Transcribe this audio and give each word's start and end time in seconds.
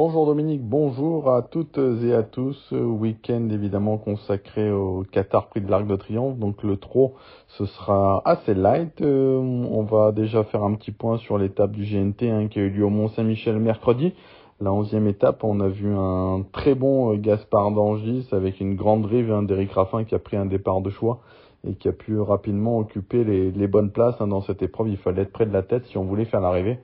Bonjour 0.00 0.26
Dominique, 0.26 0.62
bonjour 0.62 1.28
à 1.28 1.42
toutes 1.42 1.76
et 1.76 2.14
à 2.14 2.22
tous. 2.22 2.70
Week-end 2.70 3.48
évidemment 3.50 3.98
consacré 3.98 4.70
au 4.70 5.04
Qatar 5.10 5.48
Prix 5.48 5.60
de 5.60 5.68
l'Arc 5.68 5.88
de 5.88 5.96
Triomphe. 5.96 6.38
Donc 6.38 6.62
le 6.62 6.76
trot, 6.76 7.14
ce 7.48 7.66
sera 7.66 8.22
assez 8.24 8.54
light. 8.54 9.00
Euh, 9.00 9.38
on 9.38 9.82
va 9.82 10.12
déjà 10.12 10.44
faire 10.44 10.62
un 10.62 10.74
petit 10.74 10.92
point 10.92 11.18
sur 11.18 11.36
l'étape 11.36 11.72
du 11.72 11.82
GNT 11.82 12.30
hein, 12.30 12.46
qui 12.46 12.60
a 12.60 12.62
eu 12.62 12.70
lieu 12.70 12.84
au 12.84 12.90
Mont-Saint-Michel 12.90 13.58
mercredi. 13.58 14.14
La 14.60 14.72
onzième 14.72 15.08
étape, 15.08 15.42
on 15.42 15.58
a 15.58 15.66
vu 15.66 15.92
un 15.92 16.44
très 16.52 16.76
bon 16.76 17.12
euh, 17.12 17.16
Gaspard 17.16 17.72
d'Angis 17.72 18.28
avec 18.30 18.60
une 18.60 18.76
grande 18.76 19.02
drive 19.02 19.32
hein, 19.32 19.42
d'Eric 19.42 19.72
Raffin 19.72 20.04
qui 20.04 20.14
a 20.14 20.20
pris 20.20 20.36
un 20.36 20.46
départ 20.46 20.80
de 20.80 20.90
choix 20.90 21.22
et 21.66 21.74
qui 21.74 21.88
a 21.88 21.92
pu 21.92 22.20
rapidement 22.20 22.78
occuper 22.78 23.24
les, 23.24 23.66
bonnes 23.66 23.90
places 23.90 24.14
hein, 24.20 24.28
dans 24.28 24.42
cette 24.42 24.62
épreuve. 24.62 24.90
Il 24.90 24.96
fallait 24.96 25.22
être 25.22 25.32
près 25.32 25.44
de 25.46 25.52
la 25.52 25.64
tête 25.64 25.86
si 25.86 25.98
on 25.98 26.04
voulait 26.04 26.24
faire 26.24 26.40
l'arrivée 26.40 26.78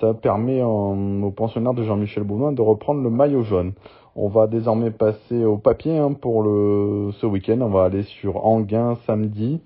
ça 0.00 0.14
permet 0.14 0.62
aux 0.62 1.30
pensionnaires 1.36 1.74
de 1.74 1.84
Jean-Michel 1.84 2.24
Bounois 2.24 2.52
de 2.52 2.62
reprendre 2.62 3.02
le 3.02 3.10
maillot 3.10 3.42
jaune. 3.42 3.72
On 4.16 4.28
va 4.28 4.46
désormais 4.46 4.90
passer 4.90 5.44
au 5.44 5.56
papier 5.56 5.96
hein, 5.96 6.14
pour 6.14 6.42
le, 6.42 7.10
ce 7.20 7.26
week-end. 7.26 7.60
On 7.60 7.68
va 7.68 7.84
aller 7.84 8.02
sur 8.02 8.44
Anguin 8.44 8.96
samedi. 9.06 9.60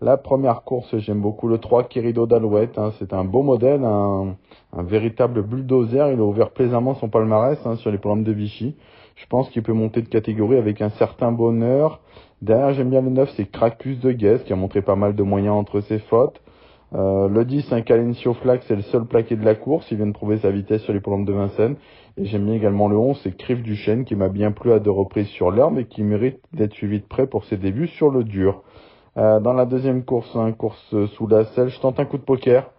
La 0.00 0.16
première 0.16 0.62
course, 0.62 0.96
j'aime 0.96 1.20
beaucoup 1.20 1.48
le 1.48 1.58
3 1.58 1.84
Querido 1.84 2.26
d'Alouette. 2.26 2.78
Hein. 2.78 2.92
C'est 2.98 3.12
un 3.12 3.24
beau 3.24 3.42
modèle, 3.42 3.84
un, 3.84 4.36
véritable 4.78 5.42
bulldozer. 5.42 6.12
Il 6.12 6.20
a 6.20 6.24
ouvert 6.24 6.50
plaisamment 6.50 6.94
son 6.94 7.08
palmarès 7.08 7.58
hein, 7.66 7.76
sur 7.76 7.90
les 7.90 7.98
programmes 7.98 8.24
de 8.24 8.32
Vichy. 8.32 8.76
Je 9.16 9.26
pense 9.26 9.50
qu'il 9.50 9.62
peut 9.62 9.74
monter 9.74 10.00
de 10.00 10.08
catégorie 10.08 10.56
avec 10.56 10.80
un 10.80 10.90
certain 10.90 11.30
bonheur. 11.30 12.00
Derrière, 12.40 12.72
j'aime 12.72 12.88
bien 12.88 13.02
le 13.02 13.10
9, 13.10 13.30
c'est 13.36 13.44
Cracus 13.44 14.00
de 14.00 14.12
Guest 14.12 14.44
qui 14.44 14.54
a 14.54 14.56
montré 14.56 14.80
pas 14.80 14.96
mal 14.96 15.14
de 15.14 15.22
moyens 15.22 15.54
entre 15.56 15.80
ses 15.80 15.98
fautes. 15.98 16.40
Euh, 16.92 17.28
le 17.28 17.44
10, 17.44 17.72
un 17.72 17.82
Calencio 17.82 18.34
Flax, 18.34 18.66
c'est 18.66 18.76
le 18.76 18.82
seul 18.82 19.04
plaqué 19.04 19.36
de 19.36 19.44
la 19.44 19.54
course. 19.54 19.90
Il 19.90 19.98
vient 19.98 20.06
de 20.06 20.12
trouver 20.12 20.38
sa 20.38 20.50
vitesse 20.50 20.82
sur 20.82 20.92
les 20.92 21.00
programmes 21.00 21.24
de 21.24 21.32
Vincennes. 21.32 21.76
Et 22.16 22.24
j'aime 22.24 22.44
bien 22.44 22.54
également 22.54 22.88
le 22.88 22.98
11, 22.98 23.20
c'est 23.22 23.36
Criff 23.36 23.62
du 23.62 23.76
Chêne, 23.76 24.04
qui 24.04 24.16
m'a 24.16 24.28
bien 24.28 24.50
plu 24.50 24.72
à 24.72 24.80
deux 24.80 24.90
reprises 24.90 25.28
sur 25.28 25.50
l'herbe 25.50 25.78
et 25.78 25.84
qui 25.84 26.02
mérite 26.02 26.40
d'être 26.52 26.74
suivi 26.74 26.98
de 26.98 27.06
près 27.06 27.26
pour 27.26 27.44
ses 27.44 27.56
débuts 27.56 27.86
sur 27.86 28.10
le 28.10 28.24
dur. 28.24 28.62
Euh, 29.16 29.40
dans 29.40 29.52
la 29.52 29.66
deuxième 29.66 30.04
course, 30.04 30.34
un 30.34 30.52
course 30.52 30.94
sous 31.14 31.26
la 31.26 31.44
selle, 31.44 31.68
je 31.68 31.80
tente 31.80 32.00
un 32.00 32.04
coup 32.04 32.18
de 32.18 32.22
poker 32.22 32.70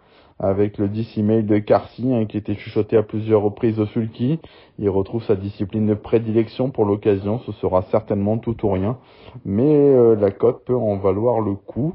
avec 0.41 0.79
le 0.79 0.87
10 0.87 1.19
email 1.19 1.43
de 1.43 1.59
Carcy, 1.59 2.11
hein, 2.13 2.25
qui 2.25 2.35
était 2.35 2.55
chuchoté 2.55 2.97
à 2.97 3.03
plusieurs 3.03 3.43
reprises 3.43 3.79
au 3.79 3.85
sulky. 3.85 4.39
Il 4.79 4.89
retrouve 4.89 5.23
sa 5.23 5.35
discipline 5.35 5.85
de 5.85 5.93
prédilection 5.93 6.71
pour 6.71 6.85
l'occasion. 6.85 7.39
Ce 7.45 7.51
sera 7.53 7.83
certainement 7.83 8.39
tout 8.39 8.65
ou 8.65 8.71
rien. 8.71 8.97
Mais 9.45 9.71
euh, 9.71 10.15
la 10.15 10.31
cote 10.31 10.65
peut 10.65 10.75
en 10.75 10.97
valoir 10.97 11.41
le 11.41 11.53
coup. 11.53 11.93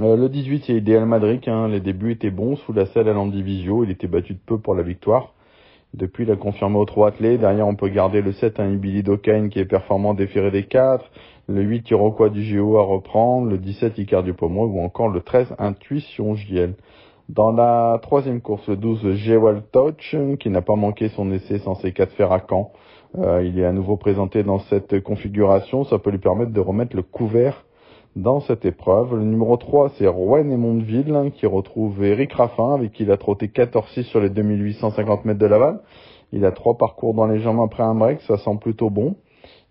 Euh, 0.00 0.16
le 0.16 0.28
18, 0.28 0.64
c'est 0.66 0.74
Idéal 0.74 1.06
Madrid. 1.06 1.40
Hein. 1.46 1.68
Les 1.68 1.80
débuts 1.80 2.12
étaient 2.12 2.30
bons 2.30 2.56
sous 2.56 2.72
la 2.72 2.86
selle 2.86 3.08
à 3.08 3.12
l'Andivisio. 3.12 3.84
Il 3.84 3.90
était 3.90 4.06
battu 4.06 4.34
de 4.34 4.38
peu 4.38 4.58
pour 4.58 4.74
la 4.74 4.82
victoire. 4.82 5.32
Depuis, 5.94 6.24
il 6.24 6.30
a 6.30 6.36
confirmé 6.36 6.76
aux 6.76 6.84
trois 6.84 7.08
athlètes. 7.08 7.40
Derrière, 7.40 7.66
on 7.66 7.74
peut 7.74 7.88
garder 7.88 8.20
le 8.20 8.32
7, 8.32 8.60
un 8.60 8.70
Ibili 8.70 9.02
Dokane 9.02 9.48
qui 9.48 9.58
est 9.58 9.64
performant 9.64 10.14
déféré 10.14 10.50
des 10.50 10.64
4. 10.64 11.04
Le 11.48 11.62
8, 11.62 11.90
Iroquois 11.90 12.28
du 12.28 12.42
Géo 12.42 12.78
à 12.78 12.82
reprendre. 12.82 13.48
Le 13.48 13.58
17, 13.58 13.98
Icar 13.98 14.22
du. 14.22 14.34
Ou 14.40 14.80
encore 14.80 15.08
le 15.08 15.20
13, 15.20 15.56
Intuition 15.58 16.34
JL. 16.36 16.74
Dans 17.28 17.50
la 17.50 17.98
troisième 18.00 18.40
course, 18.40 18.68
le 18.68 18.76
12, 18.76 19.14
Gewal 19.14 19.62
Touch, 19.72 20.16
qui 20.38 20.50
n'a 20.50 20.62
pas 20.62 20.76
manqué 20.76 21.08
son 21.08 21.32
essai 21.32 21.58
sans 21.58 21.74
ses 21.74 21.92
4 21.92 22.12
fers 22.12 22.30
à. 22.30 22.46
Euh, 23.18 23.42
il 23.42 23.58
est 23.58 23.64
à 23.64 23.72
nouveau 23.72 23.96
présenté 23.96 24.44
dans 24.44 24.60
cette 24.60 25.00
configuration. 25.00 25.84
Ça 25.84 25.98
peut 25.98 26.10
lui 26.10 26.18
permettre 26.18 26.52
de 26.52 26.60
remettre 26.60 26.94
le 26.94 27.02
couvert 27.02 27.64
dans 28.18 28.40
cette 28.40 28.64
épreuve. 28.64 29.14
Le 29.14 29.24
numéro 29.24 29.56
3, 29.56 29.92
c'est 29.96 30.06
Rouen 30.06 30.50
et 30.50 30.56
Mondeville 30.56 31.14
hein, 31.14 31.30
qui 31.30 31.46
retrouve 31.46 32.04
Eric 32.04 32.32
Raffin 32.32 32.74
avec 32.74 32.92
qui 32.92 33.04
il 33.04 33.10
a 33.12 33.16
trotté 33.16 33.46
14-6 33.46 34.04
sur 34.04 34.20
les 34.20 34.28
2850 34.28 35.24
mètres 35.24 35.38
de 35.38 35.46
Laval. 35.46 35.80
Il 36.32 36.44
a 36.44 36.50
trois 36.50 36.76
parcours 36.76 37.14
dans 37.14 37.26
les 37.26 37.38
jambes 37.38 37.60
après 37.64 37.84
un 37.84 37.94
break, 37.94 38.20
ça 38.22 38.36
sent 38.36 38.58
plutôt 38.60 38.90
bon. 38.90 39.14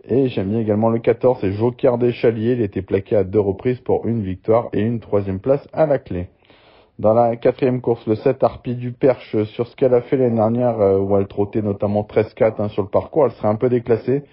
Et 0.06 0.30
j'aime 0.30 0.50
bien 0.50 0.60
également 0.60 0.90
le 0.90 1.00
14, 1.00 1.40
c'est 1.42 1.52
Joker 1.52 1.98
des 1.98 2.14
Chaliers. 2.14 2.54
Il 2.54 2.62
était 2.62 2.82
plaqué 2.82 3.18
à 3.18 3.26
deux 3.26 3.40
reprises 3.40 3.80
pour 3.82 4.08
une 4.08 4.22
victoire 4.22 4.70
et 4.72 4.80
une 4.80 5.02
troisième 5.02 5.40
place 5.40 5.68
à 5.74 5.86
la 5.86 6.00
clé. 6.00 6.30
Dans 7.00 7.14
la 7.14 7.36
quatrième 7.36 7.82
course, 7.82 8.08
le 8.08 8.16
7 8.16 8.42
Harpie 8.44 8.76
du 8.76 8.92
Perche, 8.92 9.44
sur 9.44 9.68
ce 9.68 9.76
qu'elle 9.76 9.94
a 9.94 10.02
fait 10.02 10.18
l'année 10.18 10.38
dernière, 10.38 10.80
euh, 10.80 10.98
où 10.98 11.16
elle 11.18 11.28
trottait 11.28 11.62
notamment 11.62 12.02
13-4 12.04 12.54
hein, 12.60 12.70
sur 12.70 12.82
le 12.82 12.88
parcours, 12.88 13.26
elle 13.26 13.34
serait 13.34 13.50
un 13.50 13.56
peu 13.56 13.70
déclassée. 13.70 14.24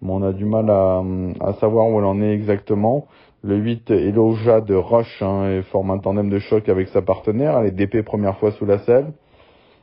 Mais 0.00 0.10
on 0.10 0.22
a 0.22 0.32
du 0.32 0.44
mal 0.44 0.70
à, 0.70 1.02
à 1.40 1.52
savoir 1.54 1.88
où 1.88 1.98
elle 1.98 2.04
en 2.04 2.22
est 2.22 2.32
exactement. 2.32 3.06
Le 3.46 3.56
8, 3.56 3.90
Eloja 3.90 4.62
de 4.62 4.74
Roche, 4.74 5.20
hein, 5.20 5.50
et 5.50 5.62
forme 5.64 5.90
un 5.90 5.98
tandem 5.98 6.30
de 6.30 6.38
choc 6.38 6.66
avec 6.70 6.88
sa 6.88 7.02
partenaire. 7.02 7.58
Elle 7.58 7.66
est 7.66 7.72
DP 7.72 8.02
première 8.02 8.38
fois 8.38 8.52
sous 8.52 8.64
la 8.64 8.78
selle. 8.78 9.12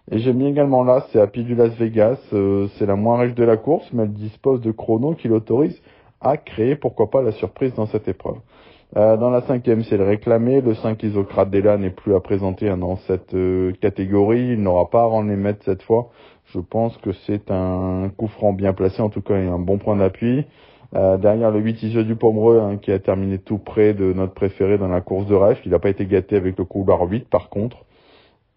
Et 0.09 0.17
j'aime 0.17 0.39
bien 0.39 0.47
également 0.47 0.83
là, 0.83 1.05
c'est 1.11 1.21
Happy 1.21 1.43
du 1.43 1.53
Las 1.53 1.71
Vegas. 1.75 2.17
Euh, 2.33 2.67
c'est 2.79 2.87
la 2.87 2.95
moins 2.95 3.19
riche 3.19 3.35
de 3.35 3.43
la 3.43 3.57
course, 3.57 3.87
mais 3.93 4.01
elle 4.03 4.13
dispose 4.13 4.61
de 4.61 4.71
chrono 4.71 5.13
qui 5.13 5.27
l'autorise 5.27 5.79
à 6.21 6.37
créer, 6.37 6.75
pourquoi 6.75 7.11
pas, 7.11 7.21
la 7.21 7.33
surprise 7.33 7.71
dans 7.75 7.85
cette 7.85 8.07
épreuve. 8.07 8.37
Euh, 8.97 9.15
dans 9.15 9.29
la 9.29 9.41
cinquième, 9.41 9.83
c'est 9.83 9.97
le 9.97 10.05
réclamé. 10.05 10.61
Le 10.61 10.73
5 10.73 11.03
Isocrate 11.03 11.51
Della 11.51 11.77
n'est 11.77 11.91
plus 11.91 12.15
à 12.15 12.19
présenter 12.19 12.67
hein, 12.67 12.77
dans 12.77 12.95
cette 12.95 13.35
euh, 13.35 13.73
catégorie. 13.79 14.53
Il 14.53 14.63
n'aura 14.63 14.89
pas 14.89 15.03
à 15.03 15.07
en 15.07 15.29
émettre 15.29 15.63
cette 15.65 15.83
fois. 15.83 16.09
Je 16.47 16.59
pense 16.59 16.97
que 16.97 17.11
c'est 17.27 17.51
un 17.51 18.09
coup 18.17 18.27
franc 18.27 18.53
bien 18.53 18.73
placé, 18.73 19.03
en 19.03 19.09
tout 19.09 19.21
cas, 19.21 19.35
a 19.35 19.37
un 19.37 19.59
bon 19.59 19.77
point 19.77 19.97
d'appui. 19.97 20.45
Euh, 20.93 21.17
derrière 21.17 21.51
le 21.51 21.59
8 21.59 21.83
Iseux 21.83 22.03
du 22.03 22.15
Pomereux, 22.15 22.59
hein, 22.59 22.77
qui 22.77 22.91
a 22.91 22.99
terminé 22.99 23.37
tout 23.37 23.57
près 23.57 23.93
de 23.93 24.11
notre 24.11 24.33
préféré 24.33 24.77
dans 24.77 24.89
la 24.89 24.99
course 24.99 25.25
de 25.25 25.35
rêve. 25.35 25.57
Il 25.65 25.71
n'a 25.71 25.79
pas 25.79 25.89
été 25.89 26.05
gâté 26.05 26.35
avec 26.35 26.57
le 26.57 26.65
couloir 26.65 27.01
8 27.01 27.29
par 27.29 27.49
contre. 27.49 27.85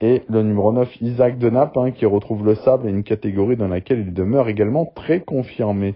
Et 0.01 0.23
le 0.29 0.43
numéro 0.43 0.73
9, 0.73 1.01
Isaac 1.01 1.39
de 1.39 1.49
Naples, 1.49 1.79
hein, 1.79 1.91
qui 1.93 2.05
retrouve 2.07 2.45
le 2.45 2.57
sable 2.57 2.89
et 2.89 2.91
une 2.91 3.05
catégorie 3.05 3.57
dans 3.57 3.69
laquelle 3.69 4.01
il 4.01 4.13
demeure 4.13 4.49
également 4.49 4.85
très 4.85 5.21
confirmé. 5.21 5.95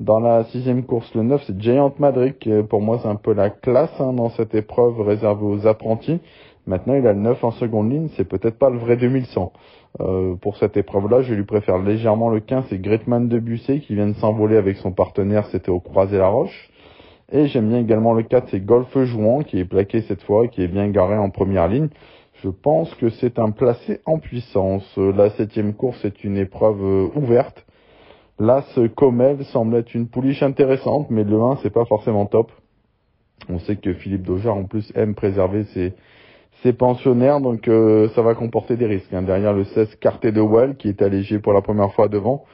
Dans 0.00 0.18
la 0.18 0.44
sixième 0.44 0.84
course, 0.84 1.14
le 1.14 1.22
9, 1.22 1.44
c'est 1.46 1.60
Giant 1.60 1.94
Madrid, 1.98 2.36
qui 2.38 2.50
pour 2.68 2.80
moi 2.80 2.98
c'est 3.02 3.08
un 3.08 3.14
peu 3.16 3.34
la 3.34 3.50
classe 3.50 4.00
hein, 4.00 4.12
dans 4.14 4.30
cette 4.30 4.54
épreuve 4.54 5.00
réservée 5.02 5.44
aux 5.44 5.66
apprentis. 5.66 6.20
Maintenant, 6.66 6.94
il 6.94 7.06
a 7.06 7.12
le 7.12 7.20
9 7.20 7.44
en 7.44 7.50
seconde 7.50 7.90
ligne, 7.90 8.08
c'est 8.16 8.26
peut-être 8.26 8.58
pas 8.58 8.70
le 8.70 8.78
vrai 8.78 8.96
2100. 8.96 9.52
Euh, 10.00 10.34
pour 10.36 10.56
cette 10.56 10.76
épreuve-là, 10.76 11.22
je 11.22 11.34
lui 11.34 11.44
préfère 11.44 11.78
légèrement 11.78 12.30
le 12.30 12.40
15, 12.40 12.64
c'est 12.70 12.80
Gretman 12.80 13.28
de 13.28 13.38
Busset 13.38 13.80
qui 13.80 13.94
vient 13.94 14.08
de 14.08 14.14
s'envoler 14.14 14.56
avec 14.56 14.78
son 14.78 14.90
partenaire, 14.90 15.46
c'était 15.48 15.70
au 15.70 15.80
Croisé 15.80 16.16
la 16.16 16.28
Roche. 16.28 16.70
Et 17.30 17.46
j'aime 17.46 17.68
bien 17.68 17.80
également 17.80 18.14
le 18.14 18.22
4, 18.22 18.48
c'est 18.50 18.64
Golf 18.64 18.96
Jouan 18.96 19.42
qui 19.42 19.58
est 19.58 19.64
plaqué 19.64 20.02
cette 20.02 20.22
fois, 20.22 20.48
qui 20.48 20.62
est 20.62 20.68
bien 20.68 20.88
garé 20.88 21.16
en 21.16 21.30
première 21.30 21.68
ligne. 21.68 21.88
Je 22.42 22.48
pense 22.48 22.94
que 22.94 23.10
c'est 23.10 23.38
un 23.38 23.50
placé 23.50 24.00
en 24.06 24.18
puissance. 24.18 24.96
La 24.96 25.30
septième 25.30 25.74
course 25.74 26.04
est 26.04 26.24
une 26.24 26.36
épreuve 26.36 26.82
euh, 26.82 27.08
ouverte. 27.14 27.64
Là, 28.38 28.64
ce 28.74 28.86
Comel 28.86 29.44
semble 29.46 29.76
être 29.76 29.94
une 29.94 30.08
pouliche 30.08 30.42
intéressante, 30.42 31.08
mais 31.10 31.24
le 31.24 31.40
1, 31.40 31.58
c'est 31.62 31.72
pas 31.72 31.84
forcément 31.84 32.26
top. 32.26 32.50
On 33.48 33.58
sait 33.60 33.76
que 33.76 33.92
Philippe 33.92 34.22
Daujar, 34.22 34.56
en 34.56 34.64
plus, 34.64 34.90
aime 34.96 35.14
préserver 35.14 35.64
ses, 35.64 35.92
c'est 36.64 36.72
pensionnaire, 36.72 37.42
donc 37.42 37.68
euh, 37.68 38.08
ça 38.14 38.22
va 38.22 38.34
comporter 38.34 38.76
des 38.76 38.86
risques. 38.86 39.12
Hein. 39.12 39.20
Derrière 39.20 39.52
le 39.52 39.64
16 39.64 39.96
Carté 40.00 40.32
de 40.32 40.40
Well, 40.40 40.76
qui 40.76 40.88
est 40.88 41.02
allégé 41.02 41.38
pour 41.38 41.52
la 41.52 41.60
première 41.60 41.92
fois 41.92 42.08
devant. 42.08 42.44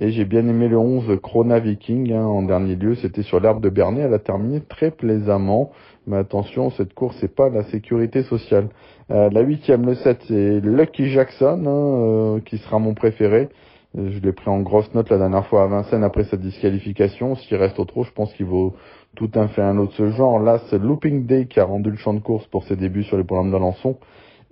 Et 0.00 0.10
j'ai 0.10 0.24
bien 0.24 0.40
aimé 0.40 0.66
le 0.66 0.76
11 0.76 1.20
Krona 1.22 1.60
Viking 1.60 2.12
hein, 2.12 2.24
en 2.24 2.42
dernier 2.42 2.74
lieu. 2.74 2.96
C'était 2.96 3.22
sur 3.22 3.38
l'herbe 3.38 3.62
de 3.62 3.68
Bernay. 3.68 4.00
Elle 4.00 4.14
a 4.14 4.18
terminé 4.18 4.60
très 4.60 4.90
plaisamment. 4.90 5.70
Mais 6.08 6.16
attention, 6.16 6.70
cette 6.70 6.94
course, 6.94 7.16
c'est 7.20 7.32
pas 7.32 7.48
la 7.48 7.62
sécurité 7.64 8.24
sociale. 8.24 8.70
Euh, 9.12 9.30
la 9.30 9.40
huitième, 9.42 9.86
le 9.86 9.94
7, 9.94 10.18
c'est 10.26 10.60
Lucky 10.60 11.08
Jackson, 11.10 11.62
hein, 11.64 11.68
euh, 11.68 12.40
qui 12.40 12.58
sera 12.58 12.80
mon 12.80 12.94
préféré. 12.94 13.50
Je 13.96 14.20
l'ai 14.20 14.32
pris 14.32 14.48
en 14.48 14.60
grosse 14.60 14.94
note 14.94 15.10
la 15.10 15.18
dernière 15.18 15.46
fois 15.46 15.64
à 15.64 15.66
Vincennes 15.66 16.04
après 16.04 16.22
sa 16.22 16.36
disqualification. 16.36 17.34
S'il 17.34 17.56
reste 17.56 17.80
au 17.80 17.84
trop, 17.84 18.04
je 18.04 18.12
pense 18.12 18.32
qu'il 18.34 18.46
vaut 18.46 18.74
tout 19.16 19.30
un 19.34 19.48
fait 19.48 19.62
un 19.62 19.78
autre 19.78 19.94
ce 19.94 20.10
genre. 20.10 20.38
Là, 20.38 20.60
c'est 20.68 20.78
Looping 20.78 21.26
Day 21.26 21.46
qui 21.46 21.58
a 21.58 21.64
rendu 21.64 21.90
le 21.90 21.96
champ 21.96 22.14
de 22.14 22.20
course 22.20 22.46
pour 22.46 22.62
ses 22.64 22.76
débuts 22.76 23.02
sur 23.02 23.16
les 23.16 23.24
programmes 23.24 23.50
d'Alençon. 23.50 23.96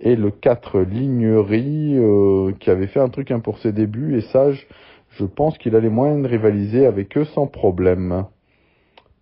Et 0.01 0.17
le 0.17 0.29
4 0.31 0.81
Lignerie 0.81 1.95
euh, 1.97 2.51
qui 2.59 2.69
avait 2.69 2.87
fait 2.87 2.99
un 2.99 3.07
truc 3.07 3.31
hein, 3.31 3.39
pour 3.39 3.59
ses 3.59 3.71
débuts. 3.71 4.17
Et 4.17 4.21
Sage, 4.21 4.67
je 5.11 5.23
pense 5.23 5.57
qu'il 5.57 5.73
a 5.77 5.79
les 5.79 5.89
moyens 5.89 6.21
de 6.21 6.27
rivaliser 6.27 6.85
avec 6.85 7.17
eux 7.17 7.25
sans 7.25 7.47
problème. 7.47 8.25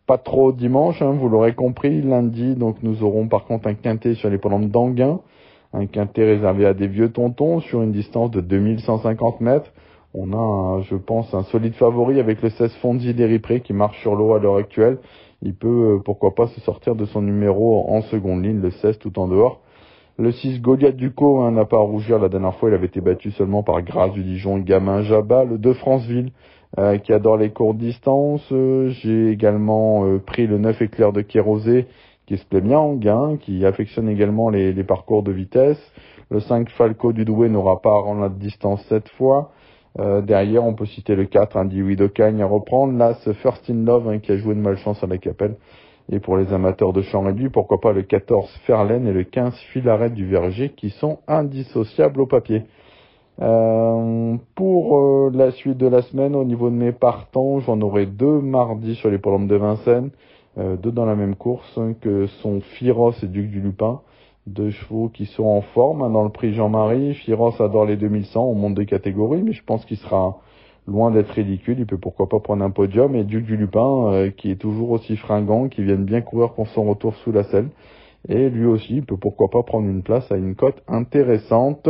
Pas 0.08 0.18
trop 0.18 0.52
dimanche, 0.52 1.00
hein, 1.00 1.12
vous 1.12 1.30
l'aurez 1.30 1.54
compris. 1.54 2.02
Lundi, 2.02 2.56
donc 2.56 2.82
nous 2.82 3.04
aurons 3.04 3.28
par 3.28 3.46
contre 3.46 3.68
un 3.68 3.76
quintet 3.76 4.16
sur 4.16 4.32
les 4.32 4.40
programmes 4.40 4.70
d'Anguin. 4.70 5.20
Un 5.74 5.86
quintet 5.86 6.26
réservé 6.26 6.66
à 6.66 6.74
des 6.74 6.88
vieux 6.88 7.12
tontons 7.12 7.60
sur 7.60 7.84
une 7.84 7.92
distance 7.92 8.32
de 8.32 8.42
2150 8.42 9.42
mètres. 9.42 9.72
On 10.20 10.34
a, 10.34 10.82
je 10.82 10.96
pense, 10.96 11.32
un 11.34 11.44
solide 11.44 11.76
favori 11.76 12.20
avec 12.20 12.42
le 12.42 12.50
16 12.50 12.74
Fondi 12.82 13.14
d'Eripré 13.14 13.62
qui 13.62 13.74
marche 13.74 14.02
sur 14.02 14.16
l'eau 14.16 14.34
à 14.34 14.40
l'heure 14.40 14.56
actuelle 14.56 14.98
il 15.42 15.54
peut 15.54 15.98
euh, 15.98 16.00
pourquoi 16.04 16.34
pas 16.34 16.48
se 16.48 16.60
sortir 16.62 16.96
de 16.96 17.06
son 17.06 17.22
numéro 17.22 17.90
en 17.90 18.02
seconde 18.02 18.44
ligne, 18.44 18.60
le 18.60 18.72
16 18.72 18.98
tout 19.00 19.20
en 19.20 19.28
dehors. 19.28 19.62
Le 20.18 20.32
6 20.32 20.62
Goliath 20.62 20.96
Ducot 20.96 21.42
hein, 21.42 21.52
n'a 21.52 21.66
pas 21.66 21.78
à 21.78 21.82
rougir, 21.82 22.18
la 22.18 22.30
dernière 22.30 22.56
fois 22.56 22.70
il 22.70 22.74
avait 22.74 22.88
été 22.88 23.02
battu 23.02 23.30
seulement 23.32 23.62
par 23.62 23.82
Grâce 23.84 24.14
du 24.14 24.24
Dijon, 24.24 24.58
Gamin 24.58 25.04
Jabba, 25.04 25.44
le 25.44 25.60
2 25.60 25.74
Franceville 25.74 26.32
euh, 26.80 26.98
qui 26.98 27.14
adore 27.14 27.38
les 27.38 27.52
courtes 27.52 27.78
distances. 27.78 28.48
Euh, 28.52 28.90
j'ai 28.90 29.30
également 29.30 30.18
pris 30.26 30.48
le 30.48 30.58
9 30.58 30.82
Éclair 30.82 31.14
de 31.14 31.22
Kérosé 31.22 31.86
qui 32.26 32.38
se 32.38 32.46
plaît 32.46 32.62
bien 32.62 32.80
en 32.80 32.96
gain, 32.96 33.38
qui 33.40 33.64
affectionne 33.66 34.10
également 34.10 34.50
les, 34.50 34.74
les 34.74 34.84
parcours 34.84 35.24
de 35.24 35.32
vitesse. 35.32 35.80
Le 36.30 36.40
5 36.42 36.70
Falco 36.72 37.14
du 37.14 37.24
Douai 37.24 37.48
n'aura 37.48 37.82
pas 37.82 37.92
à 37.92 38.00
rendre 38.00 38.22
la 38.22 38.30
distance 38.30 38.84
cette 38.90 39.08
fois. 39.10 39.52
Euh, 40.00 40.22
derrière, 40.22 40.64
on 40.64 40.74
peut 40.74 40.86
citer 40.86 41.16
le 41.16 41.26
4, 41.26 41.58
Andy 41.58 41.82
Widocagne 41.82 42.42
à 42.42 42.46
reprendre. 42.46 42.98
Là, 42.98 43.16
ce 43.26 43.34
First 43.34 43.70
in 43.70 43.86
Love 43.86 44.10
hein, 44.10 44.20
qui 44.20 44.32
a 44.32 44.38
joué 44.38 44.54
de 44.54 44.60
malchance 44.60 45.04
à 45.04 45.08
la 45.08 45.18
Capelle. 45.18 45.56
Et 46.10 46.20
pour 46.20 46.38
les 46.38 46.54
amateurs 46.54 46.94
de 46.94 47.02
chant 47.02 47.24
réduit, 47.24 47.50
pourquoi 47.50 47.82
pas 47.82 47.92
le 47.92 48.04
14 48.04 48.50
Ferlaine 48.66 49.08
et 49.08 49.12
le 49.12 49.24
15 49.24 49.56
Filaret 49.74 50.10
du 50.10 50.26
Verger 50.26 50.70
qui 50.70 50.90
sont 50.92 51.20
indissociables 51.28 52.22
au 52.22 52.28
papier. 52.28 52.64
Euh, 53.42 54.36
pour 54.56 54.98
euh, 54.98 55.32
la 55.34 55.52
suite 55.52 55.78
de 55.78 55.88
la 55.88 56.02
semaine, 56.04 56.36
au 56.36 56.46
niveau 56.46 56.70
de 56.70 56.76
mes 56.76 56.92
partants, 56.92 57.60
j'en 57.60 57.82
aurai 57.82 58.06
deux 58.06 58.40
mardi 58.40 58.96
sur 58.96 59.10
les 59.10 59.18
polombes 59.18 59.48
de 59.48 59.56
Vincennes, 59.56 60.12
deux 60.58 60.92
dans 60.92 61.06
la 61.06 61.16
même 61.16 61.36
course, 61.36 61.72
hein, 61.78 61.94
que 62.02 62.26
sont 62.42 62.62
Firos 62.62 63.12
et 63.22 63.28
Duc 63.28 63.52
du 63.52 63.62
Lupin, 63.62 64.02
deux 64.48 64.72
chevaux 64.72 65.10
qui 65.10 65.26
sont 65.26 65.46
en 65.46 65.62
forme 65.62 66.02
hein, 66.02 66.10
dans 66.10 66.24
le 66.24 66.30
prix 66.30 66.54
Jean-Marie. 66.54 67.14
Firos 67.14 67.62
adore 67.62 67.86
les 67.86 67.98
2100, 67.98 68.42
on 68.44 68.56
monte 68.56 68.76
de 68.76 68.84
catégorie, 68.84 69.44
mais 69.44 69.52
je 69.52 69.64
pense 69.64 69.86
qu'il 69.86 69.98
sera 69.98 70.38
loin 70.88 71.12
d'être 71.12 71.32
ridicule. 71.32 71.80
Il 71.80 71.86
peut 71.86 71.98
pourquoi 71.98 72.30
pas 72.30 72.40
prendre 72.40 72.64
un 72.64 72.72
podium. 72.72 73.16
Et 73.16 73.24
Duc 73.24 73.46
du 73.46 73.58
Lupin, 73.58 74.12
euh, 74.12 74.30
qui 74.32 74.50
est 74.50 74.56
toujours 74.56 74.92
aussi 74.92 75.18
fringant, 75.18 75.68
qui 75.68 75.84
vient 75.84 75.96
bien 75.96 76.22
courir 76.22 76.54
pour 76.54 76.68
son 76.70 76.86
retour 76.86 77.16
sous 77.18 77.32
la 77.32 77.44
selle. 77.44 77.68
Et 78.30 78.50
lui 78.50 78.66
aussi, 78.66 79.02
peut 79.02 79.18
pourquoi 79.18 79.50
pas 79.50 79.64
prendre 79.64 79.88
une 79.88 80.04
place 80.04 80.32
à 80.32 80.38
une 80.38 80.56
cote 80.56 80.84
intéressante. 80.88 81.90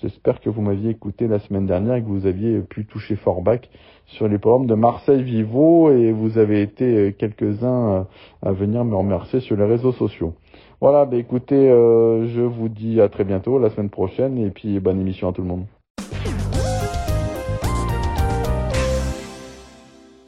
J'espère 0.00 0.40
que 0.40 0.50
vous 0.50 0.60
m'aviez 0.60 0.90
écouté 0.90 1.26
la 1.26 1.38
semaine 1.38 1.66
dernière 1.66 1.96
et 1.96 2.02
que 2.02 2.08
vous 2.08 2.26
aviez 2.26 2.60
pu 2.60 2.84
toucher 2.84 3.16
Forbach 3.16 3.62
sur 4.06 4.28
les 4.28 4.38
programmes 4.38 4.66
de 4.66 4.74
Marseille 4.74 5.22
Vivo 5.22 5.90
et 5.90 6.12
vous 6.12 6.38
avez 6.38 6.62
été 6.62 6.84
euh, 6.84 7.10
quelques-uns 7.10 7.88
euh, 7.90 8.02
à 8.42 8.52
venir 8.52 8.84
me 8.84 8.94
remercier 8.94 9.40
sur 9.40 9.56
les 9.56 9.64
réseaux 9.64 9.92
sociaux. 9.92 10.34
Voilà, 10.80 11.04
bah 11.06 11.16
écoutez, 11.16 11.68
je 11.68 12.40
vous 12.40 12.68
dis 12.68 13.00
à 13.00 13.08
très 13.08 13.24
bientôt, 13.24 13.58
la 13.58 13.68
semaine 13.68 13.90
prochaine, 13.90 14.38
et 14.38 14.50
puis 14.50 14.78
bonne 14.78 15.00
émission 15.00 15.28
à 15.28 15.32
tout 15.32 15.42
le 15.42 15.48
monde. 15.48 15.77